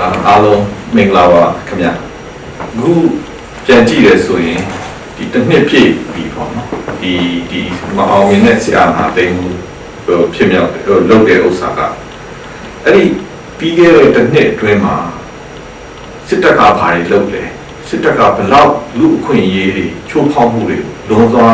[0.00, 0.62] အာအားလုံး
[0.96, 1.92] မင်္ဂလာပါခင်ဗျအ
[2.80, 2.92] ခု
[3.66, 4.60] ပြန်ကြည့်ရဆိုရင်
[5.16, 6.68] ဒီတစ်နှစ်ပြည့်ပြီပေါ့နော်
[7.00, 7.12] ဒီ
[7.50, 7.60] ဒီ
[7.96, 9.48] မအောင်မြင်တဲ့ဆရာနာတိန်မှု
[10.04, 11.80] ဟိုဖြစ်မြောက်ဟိုလုပ်တဲ့ဥစ္စာက
[12.84, 13.04] အဲ့ဒီ
[13.58, 14.96] ပြီးခဲ့တဲ့တစ်နှစ်အတွင်းမှာ
[16.28, 17.44] စစ်တပ်ကဘာတွေလုပ်လဲ
[17.88, 20.78] စစ်တပ်ကဘလောက်လူအခွင့်အရေးတွေချိုးဖောက်မှုတွေ
[21.08, 21.46] လွန်စွာ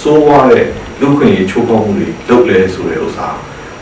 [0.00, 0.66] စိုးဝါးတဲ့
[1.00, 3.28] လူအခွင့်အရေးချိုးဖောက်မှုတွေလုပ်လဲဆိုတဲ့ဥစ္စာ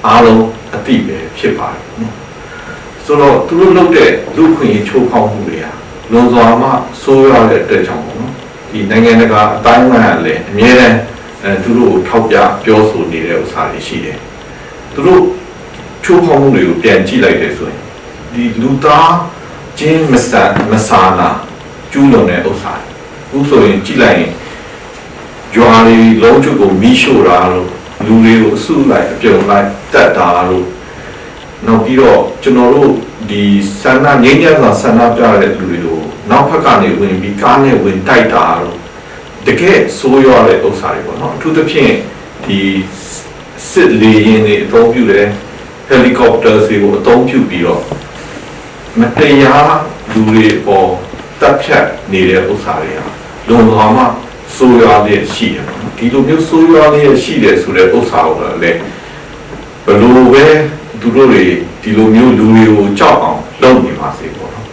[0.06, 2.17] အားလုံးအတိပဲဖြစ်ပါတယ်နော်
[3.08, 5.72] ဆိုတော့သူတို့လုပ်တဲ့လူခွင့်ရေးချိုးဖောက်မှုတွေဟာ
[6.10, 6.68] လွန်စွာမှ
[7.02, 8.32] ဆိုးရတဲ့အတွက်ကြောင့်ပေါ့နော်
[8.70, 10.98] ဒီနိုင်ငံတကာအတိုင်းအဝန်ကလည်းအမြဲတမ်း
[11.42, 14.18] အဲသူတို့ကိုထောက်ပြပြောဆိုနေတဲ့ဥစ္စာတွေရှိတယ်
[14.94, 15.22] သူတို့
[16.04, 17.80] ချိုးဖောက်မှုတွေကိုပြန်ကြည့်လိုက်တယ်ဆိုရင်
[18.32, 19.12] ဒီလူသား
[19.78, 21.28] ချင်းမဆန်မဆာနာ
[21.92, 22.90] ကျူးလွန်တဲ့ဥစ္စာတွေ
[23.26, 24.32] အခုဆိုရင်ကြည့်လိုက်ရင်
[25.54, 27.68] ကြွားတွေလုံးချုပ်ကိုမီးရှို့တာလို့
[28.06, 30.66] လူတွေကိုအစုလိုက်အပြုံလိုက်တတ်တာလို့
[31.66, 32.92] နောက်ပြီးတော့ကျွန်တော်တို့
[33.30, 33.42] ဒီ
[33.80, 36.00] ဆန္ဒငြိမ်းချမ်းစွာဆန္ဒပြတဲ့လူတွေကို
[36.30, 38.76] နောက်ဘက်ကနေဝင်ပြီးကားနဲ့ဝင်တိုက်တာတော့
[39.46, 41.92] တကယ်ဆိုးရွားတဲ့ဥစ္စာတွေပေါ့နော်အထူးသဖြင့်
[42.44, 42.58] ဒီ
[43.70, 45.26] စစ်လေယာဉ်တွေအသုံးပြုတယ်
[45.88, 47.82] ဟယ်လီကော်ပတာတွေကိုအသုံးပြုပြီးတော့
[48.98, 49.72] မတရား
[50.12, 50.88] လူတွေပေါ်
[51.40, 53.06] တပ်ဖြတ်နေတဲ့ဥစ္စာတွေဟာ
[53.48, 54.04] လုံသွားမှ
[54.56, 58.80] ဆိုးရွားတဲ့ရှိတယ်ပေါ့နော်ဒီလိုမျိုးဆိုးရွားတဲ့ရှိတယ်ဆိုတဲ့ဥစ္စာကိုလည်း
[59.84, 60.46] ဘလို့ပဲ
[61.00, 61.42] သူတို့တွေ
[61.82, 64.66] ဒီလိုမျိုးလူတွေကိုကြောက်အောင်လုပ်နေပါစေပေါ့နော်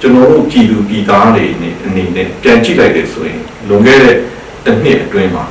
[0.00, 4.16] ကျွန်တော်တို့ပြည်သူပြည်သားတွေအနေအနေနဲ့ပြန်ကြည့်လိုက်တယ်ဆိုရင်လွန်ခဲ့တဲ့
[4.64, 5.44] တစ်နှစ်အတွင်းမှာ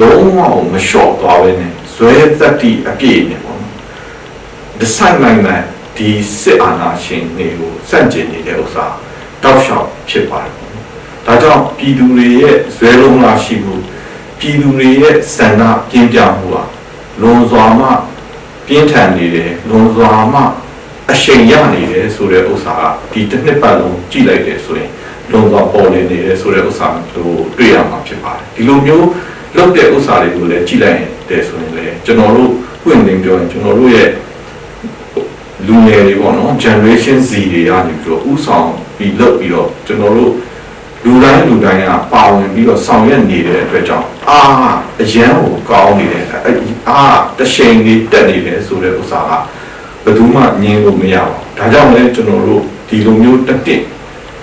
[0.00, 0.38] လုံးဝ
[0.72, 3.74] မလျှော့သွားပဲနဲ့ဇွဲသက်တိအပြည့်နဲ့ပေါ့နော်
[4.78, 5.62] ဒီဆိုင်နိုင်တဲ့
[5.96, 6.08] ဒီ
[6.40, 8.86] စစ်အာဏာရှင်တွေကိုစန့်ကျင်နေတဲ့ဥစ္စာ
[9.42, 10.84] တောက်လျှောက်ဖြစ်ပါတယ်ပေါ့နော်
[11.26, 13.74] ဒါကြောင့်ပြည်သူတွေရဲ့ဇွဲလုံးလာရှိမှု
[14.38, 16.62] ပြည်သူတွေရဲ့ဆန္ဒပြင်းပြမှုဟာ
[17.20, 17.86] လွန်စွာမှ
[18.66, 20.40] ပြင်းထန်နေတယ်လွန်စွာမှ
[21.12, 22.82] အရှိန်ရနေတယ်ဆိုတဲ့ဥစ္စာက
[23.12, 24.90] ဒီတစ်နှစ်ပတ်လုံးကြည့်လိုက်တယ်ဆိုရင်
[25.30, 29.06] လွန်စွာပေါ်နေနေတယ်ဆိုတဲ့ဥစ္စာကိုတွေ့ရမှာဖြစ်ပါတယ်ဒီလိုမျိုး
[29.56, 34.10] လုပ်တဲ့ဥစ္စာတွေကိုလည်းကြည့်လိုက်ရင်တယ်ဆိုရင်လည်းကျွန်တော်တို့ပွင့်လင်းပြောရင်ကျွန်တော်တို့ရဲ့
[35.66, 40.32] လူငယ်တွေပေါ့နော် generation Z တွေကနေပြီးတော့ဥဆောင်ပြီးလုပ်ပြီးတော့ကျွန်တော်တို့
[41.06, 44.40] လူတိုင်းလူတိုင်းကပါဝင်ပြီးတော့ဆောင်ရွက်နေတဲ့အတွက်ကြောင့်အာ
[45.00, 47.00] အရန်ကိုကောင်းနေတယ်အဲ့ဒီအာ
[47.38, 49.32] တရှိန်လေးတက်နေတယ်ဆိုတဲ့ဥစ္စာက
[50.04, 53.82] ဘယ်သူမှငြင်းလို့မရဘူးဒါကြောင့်လည်းကျွန်တော်တို့ဒီလိုမျိုးတက်တက်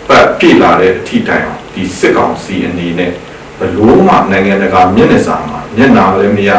[0.07, 3.11] ပတ်ပြည့်လာတဲ့အထိတိုင်အောင်ဒီစစ်ကောင်စီအနေနဲ့
[3.59, 6.51] ဘလို့မှနိုင်ငံတကာမျက်နှာစာမှာမျက်နှာလည်းမရ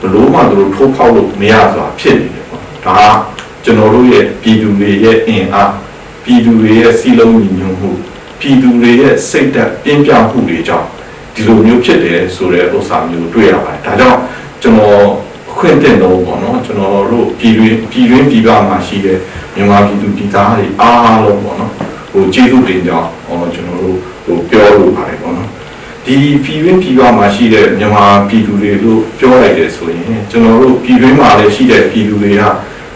[0.00, 3.14] ဘလို့မှသူတို့ထိုးဖောက်လို့မရစွာဖြစ်နေတယ်ပေါ့ဒါက
[3.64, 5.72] ကျွန်တော်တို့ရဲ့ပြည်သူတွေရဲ့အင်အား
[6.24, 7.90] ပြည်သူတွေရဲ့စီလုံးညီညွတ်မှု
[8.40, 10.86] ပြည်သူတွေရဲ့စိတ်ဓာတ်ပြင်းပြမှုတွေကြောင့်
[11.34, 14.20] ဒီလိုမျိုးဖြစ်တယ်ဆိုတဲ့ဥစ္စာမျိုးတွေ့ရပါတယ်။ဒါကြောင့်
[14.62, 15.02] ကျွန်တော်
[15.50, 19.18] အခွင့်အရေးတော့ပေါ့နော်ကျွန်တော်တို့ပြည်တွင်းပြည်တွင်းပြည်ပမှာရှိတဲ့
[19.54, 21.72] မြန်မာပြည်သူပြည်သားတွေအားလုံးပေါ့နော်
[22.12, 25.50] ဟိုကျေးဇူးတင်ကြောင်းဟောကျွန်တော်တို့ဟိုပြောလို့ပါတယ်ပေါ့နော်
[26.04, 32.42] ဒီပြည်တွင်းပြည်ပမှာရှိတဲ့မြန်မာပြည်သူတွေလို့ပြောလိုက်တယ်ဆိုရင်ကျွန်တော်တို့ပြည်တွင်းမှာလည်းရှိတဲ့ပြည်သူတွေက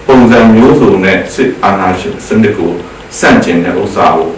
[0.07, 2.73] ပုံစံမျိုးစုံနဲ့စစ်အာဏာရှင်စနစ်ကို
[3.19, 4.31] စန့်ကျင်တဲ့ဥစ္စာကို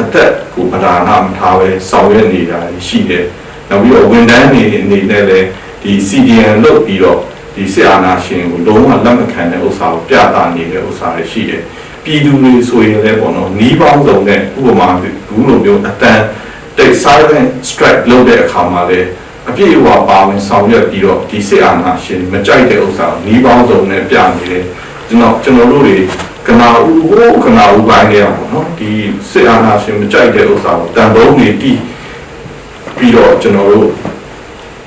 [0.00, 3.24] အသက်ကိုပဓာနာမထားပဲဆောင်ရွက်နေတာရှိတယ်။
[3.68, 5.46] နောက်ပြီးတော့ဝန်ထမ်းတွေအနေနဲ့လည်း
[5.82, 7.20] ဒီ CDN လုပ်ပြီးတော့
[7.54, 11.62] ဒီစစ်အာဏာရှင်ကိုလုံးဝလက်မခံတဲ့ဥစ္စာကိုပြသနေတဲ့ဥစ္စာတွေရှိတယ်။
[12.04, 16.20] ပြည်သူတွေဆိုရင်လည်းပေါ့နော်နီးပေါင်းစုံနဲ့ဥပမာဘူးလိုမျိုးအတန်
[16.78, 19.08] တိတ် silent strike လုပ်တဲ့အခါမှာလည်း
[19.48, 24.64] အပြည့်အဝပါဝင်ဆောင်ရွက်ပြီးတော့ဒီစစ်အာဏာရှင်မကြိုက်တဲ့ဥစ္စာကိုနီးပေါင်းစုံနဲ့ပြနေတယ်။
[25.08, 25.96] ကျွန်တော်ကျွန်တော်တို့တွေ
[26.46, 28.90] ကနာဦးဟိုကနာဦးပိုင်းလေးအောင်နော်ဒီ
[29.30, 31.80] စစ်အာဏာရှင်မကြိုက်တဲ့ဥစ္စာကိုတန်ဖိုးနေတီး
[32.96, 33.88] ပြီးတော့ကျွန်တော်တို့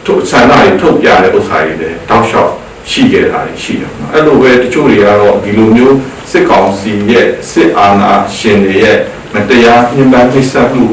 [0.06, 2.52] ထုတ်ဆန္ဒတွေထုတ်ပြတဲ့ဥစ္စာတွေလည်းတောက်လျှောက်
[2.92, 5.96] ရှိခဲ့တာရှိတယ်နော်အဲ့လိုပဲတချို့တွေကတော့ဒီလိုမျိုး
[6.32, 8.98] စစ်ကောင်စီရဲ့စစ်အာဏာရှင်တွေရဲ့
[9.34, 10.84] မတရားညှဉ်းပန်းနှိပ်စက်မှု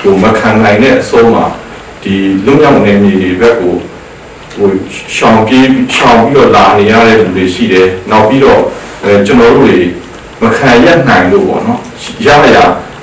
[0.00, 1.46] ကိုမခံနိုင်တဲ့အဆုံးမှာ
[2.02, 2.14] ဒီ
[2.44, 3.74] လွတ်မြောက်နေမြေတွေဘက်ကို
[4.52, 4.68] ဟို
[5.16, 8.62] ရှောင်ပြေးရှောင်ပြီးတော့လာနေရတဲ့လူတွေရှိတယ်နောက်ပြီးတော့
[9.04, 9.78] အဲကျွန်တော်တို့တွေ
[10.42, 11.80] မခံရနိုင်လို့ပေါ့နော်
[12.26, 12.56] ရရ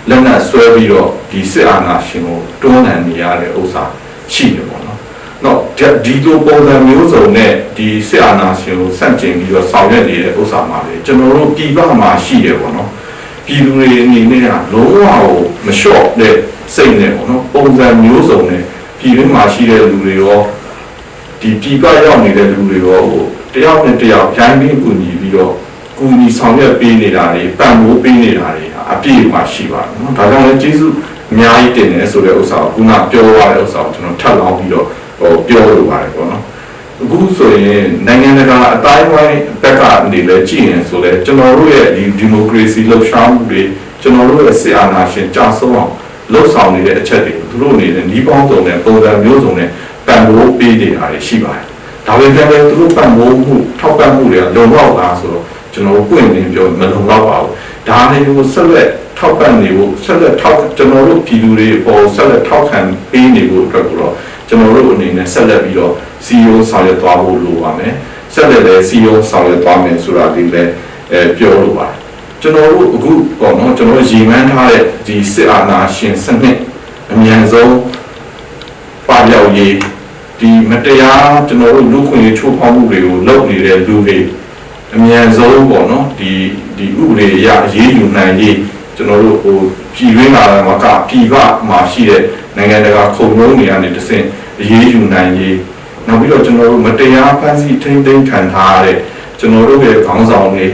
[0.09, 3.83] လက်နက်ဆွဲပြီးတော့ဒီစစ်အာဏာရှင်ကိုတွန်းလှန်နေရတဲ့ဥစ္စာ
[4.33, 4.97] ရှိတယ်ပေါ့နော်။
[5.43, 5.59] တော့
[6.05, 12.89] ဒီလိုပုံစံမျိုးစုံနဲ့ဒီစစ်အာဏာရှင်ကိုဆန့်ကျင်ပြီးတော့ဆောင်ရွက်နေတဲ့ဥစ္စာမှာလေကျွန်တော်တို့ပြည်ပမှာရှိတယ်ပေါ့နော်။
[13.45, 16.35] ပြည်သူတွေအနေနဲ့ကလုံးဝကိုမလျှော့တဲ့
[16.75, 18.61] စိတ်နဲ့ပေါ့နော်ပုံစံမျိုးစုံနဲ့
[18.99, 20.39] ပြည်တွင်းမှာရှိတဲ့လူတွေရော
[21.41, 23.23] ဒီပြည်ပရောက်နေတဲ့လူတွေရောဟို
[23.53, 25.53] တယောက်နဲ့တယောက်ဂျိုင်းပြီးကူညီပြီးတော့
[25.97, 30.93] ကူညီဆောင်ရွက်ပေးနေတာတွေပံ့ပိုးပေးနေတာတွေဟာအပြည့်အဝရှိပါတယ်နော်ဒါကြောင့်လည်းကျေးဇူး
[31.31, 34.85] အများကြီးတင်တယ်ဆိုတဲ့ဥစ္စာကိုခုနပြောရတဲ့ဥစ္စာကိုကျွန်တော်ထပ်လောင်းပြီးတော့
[35.19, 36.43] ဟိုပြောလိုပါတယ်ပေါ့နော်
[37.01, 43.63] အခုဆိုရင်နိုင်ငံတကာအတိုင်းဝိုင်းဘက်ကနေလည်းကြည့်ရင်ဆိုလဲကျွန်တော်တို့ရဲ့ဒီဒီမိုကရေစီလှုပ်ရှားမှုတွေ
[44.01, 45.91] ကျွန်တော်တို့ရဲ့ဆရာနာရှင်ကြာဆုံးအောင်
[46.31, 49.69] လှုပ်ဆောင်နေတဲ့အချက်တွေသူတို့အနေနဲ့ဒီပေါင်းစုံနဲ့ပုံစံမျိုးစုံနဲ့
[50.07, 51.65] ပံ့ပိုးပေးနေတာတွေရှိပါတယ်
[52.07, 55.45] ဒါပေမဲ့လည်းသူတို့ပံ့ပိုးမှုထောက်ပံ့မှုတွေကလုံလောက်လားဆိုတော့
[55.77, 57.51] ကျွန်တော်တို့ပွင့်နေပြောမလုံလောက်ပါဘူး
[57.87, 62.79] ဒါတွေကိုဆက်လက်ထောက်ပံ့နေဖို့ဆက်လက်ထောက်ကျွန်တော်တို့ပြည်သူတွေပေါ်ဆက်လက်ထောက်ခံ
[63.11, 64.13] ပေးနေဖို့အတွက်ကိုတော့
[64.47, 65.93] ကျွန်တော်တို့အနေနဲ့ဆက်လက်ပြီးတော့
[66.25, 67.93] CEO ဆောင်ရွက်သွားဖို့လိုပါမယ်
[68.33, 70.71] ဆက်လက်လည်း CEO ဆောင်ရွက်သွားမယ်ဆိုတာဒီလည်း
[71.11, 71.95] အဲပြောလို့ပါတယ်
[72.41, 76.57] ကျွန်တော်တို့အခုပေါ့နော်ကျွန်တော်တို့ရည်မှန်းထားတဲ့ဒီစစ်အာဏာရှင်စနစ်
[77.13, 77.75] အမြန်ဆုံး
[79.07, 79.75] ပါပြောက်ရေး
[80.39, 84.17] ဒီမတရားကျွန်တော်တို့လူခွင့်ရေးချိုးဖောက်မှုတွေကိုလုပ်နေတဲ့လူတွေ
[84.95, 86.31] အမြန်ဆုံးပေါ့နော်ဒီ
[86.77, 88.57] ဒီဥပဒေအရအရေးယူနိုင်ရေး
[88.95, 89.57] ကျွန်တော်တို့ဟို
[89.93, 91.35] ပြည်ရင်းလာမှာကပြည်ပ
[91.67, 92.21] မှာရှိတဲ့
[92.57, 94.25] နိုင်ငံတကာခုံရုံးတွေကနေတဆင့်
[94.59, 95.57] အရေးယူနိုင်ရေး
[96.07, 98.97] နောက်ပြီးတော့ကျွန်တော်တို့မတရားဖန်ဆီးထိန်းသိမ်းခံထားရတဲ့
[99.39, 100.67] ကျွန်တော်တို့ရဲ့ခေါင်းဆောင်တွေ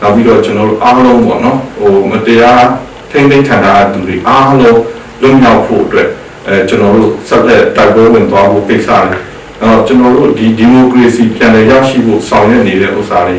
[0.00, 2.64] နောက်ပြီးတော့ကျွန်တော်တို့အားလုံးပေါ့နော်ဟိုမတရား
[3.10, 4.80] ထိန်းသိမ်းခံထားတဲ့သူတွေအားလုံး
[5.22, 6.08] လွတ်မြောက်ဖို့အတွက်
[6.46, 9.18] အဲကျွန်တော်တို့ဆက်လက်တိုက်ပွဲဝင်သွားဖို့ကိစ္စတွေ
[9.60, 13.38] အဲတော့ကျွန်တော်တို့ဒီဒီမိုကရေစီပြန်လည်ရရှိဖို့ဆောင်ရွက်နေတဲ့ဥစ္စာတွေ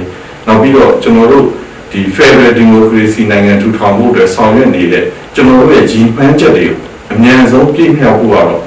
[0.49, 1.45] နောက်ပြီးတော့ကျွန်တော်တို့
[1.91, 5.03] ဒီ Federal Democracy နိုင်ငံထူထောင်ဖို့အတွက်ဆောင်ရွက်နေတဲ့
[5.35, 6.77] ကျွန်တော်တို့ရဲ့ကြီးပန်းချက်တွေကို
[7.13, 8.61] အများဆုံးပြည့်မြောက်ဖို့ကတော့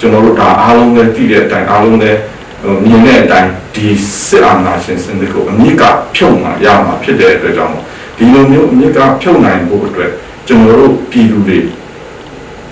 [0.00, 2.18] ကျွန်တော်တို့ဒါအားလုံးလည်းသိတဲ့အတိုင်းအားလုံးလည်း
[2.62, 3.86] ဟိုမြင်တဲ့အတိုင်းဒီ
[4.26, 5.82] စစ်အာဏာရှင်စနစ်ကိုအမြင့်က
[6.14, 7.84] ဖြုတ်မှရမှာဖြစ်တဲ့အတွက်ကြောင့်မို့
[8.18, 10.10] ဒီလိုမျိုးအမြင့်ကဖြုတ်နိုင်ဖို့အတွက်
[10.46, 11.58] ကျွန်တော်တို့ပြည်သူတွေ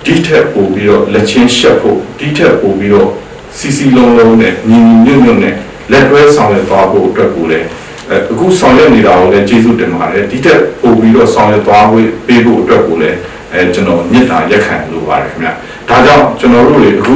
[0.05, 3.09] ဒီထက်ပိုပြီးတော့လက်ချင်းရှက်ဖို့ဒီထက်ပိုပြီးတော့
[3.57, 5.55] စီစီလုံးလုံးနဲ့ညီညီညွတ်ညွတ်နဲ့
[5.91, 7.67] လက်တွဲဆောင်ရွက်သွားဖို့အတွက်ကိုလည်း
[8.09, 13.17] အဲအခုဆောင်ရွက်နေတာကိုလည်းကျေးဇူးတင်ပါတယ်ဒီတက်ပို့ပြီးတော့ဆောင်ရွက်သွားဖို့ပေးဖို့အတွက်ကိုလည်း
[13.53, 15.49] အဲကျွန်တော်မြစ်တာရက်ခံလိုပါတယ်ခင်ဗျ
[15.89, 17.15] ဒါကြောင့်ကျွန်တော်တို့တွေအခု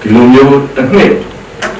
[0.00, 1.12] ဒီလိုမျိုးတစ်နှစ်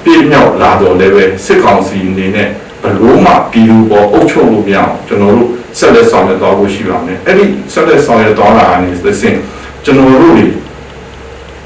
[0.05, 2.49] ပြည့်မြောက်လာတော့လည်းပဲစစ်ကောင်စီအနေနဲ့
[2.83, 5.49] ဘလို့မှပြည်သူပေါ်အုပ်ချုပ်လို့မရအောင်ကျွန်တော်တို့
[5.79, 9.37] ဆက်လက်ဆောင်ရွက်သွားဖို့ရှိပါမယ်အဲ့ဒီဆက်လက်ဆောင်ရွက်သွားတာကနေသစင်
[9.85, 10.47] ကျွန်တော်တို့တွေ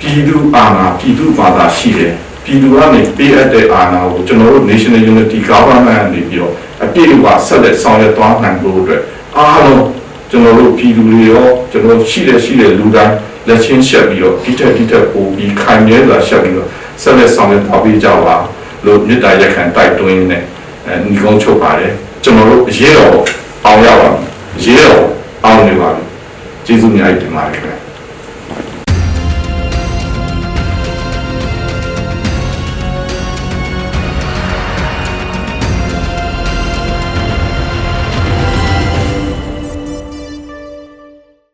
[0.00, 2.12] ပြည်သူအာဏာပြည်သူဘာသာရှိတယ်
[2.46, 6.52] ပြည်သူကနေပေးအပ်တဲ့အာဏာကိုကျွန်တော်တို့ National Unity Government အနေပြီးတော့
[6.84, 9.02] အပြည့်အဝဆက်လက်ဆောင်ရွက်သွားနိုင်ဖို့အတွက်
[9.38, 9.84] အားလုံး
[10.30, 13.14] ကျွန်တော်တို့ပြည်သူတွေရောကျွန်တော်ရှိတဲ့ရှိတဲ့လူတိုင်း
[13.48, 16.68] လက်ချင်းရှက်ပြီးတော့ဒီထက်ဒီထက်ပိုပြီးခိုင်မြဲစွာရှက်ပြီးတော့
[17.02, 18.36] ဆက်လက်ဆောင်ရွက်သွားပေးကြပါ
[18.84, 20.38] လို့မြစ်တာရက်ခံတိုက်တွန်းနေ
[20.86, 23.10] အဲညီကုန်းချုပ်ပါတယ်ကျွန်တော်တို့အရေးတော်
[23.64, 25.04] အောင်ရပါမယ်အရေးတော်
[25.44, 26.04] အောင်နေပါပြီ
[26.66, 27.72] ကျေးဇူးများတင်ပါတယ်ခင်ဗျ